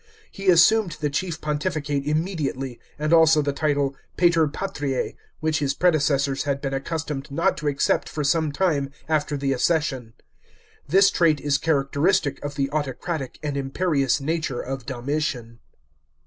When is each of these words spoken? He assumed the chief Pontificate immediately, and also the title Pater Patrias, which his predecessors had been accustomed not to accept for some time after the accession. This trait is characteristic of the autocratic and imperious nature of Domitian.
He 0.31 0.49
assumed 0.49 0.93
the 0.93 1.11
chief 1.11 1.39
Pontificate 1.41 2.07
immediately, 2.07 2.79
and 2.97 3.13
also 3.13 3.43
the 3.43 3.53
title 3.53 3.95
Pater 4.17 4.47
Patrias, 4.47 5.13
which 5.41 5.59
his 5.59 5.75
predecessors 5.75 6.41
had 6.41 6.59
been 6.59 6.73
accustomed 6.73 7.29
not 7.29 7.55
to 7.59 7.67
accept 7.67 8.09
for 8.09 8.23
some 8.23 8.51
time 8.51 8.89
after 9.07 9.37
the 9.37 9.53
accession. 9.53 10.13
This 10.87 11.11
trait 11.11 11.39
is 11.39 11.59
characteristic 11.59 12.43
of 12.43 12.55
the 12.55 12.71
autocratic 12.71 13.37
and 13.43 13.55
imperious 13.55 14.19
nature 14.19 14.59
of 14.59 14.87
Domitian. 14.87 15.59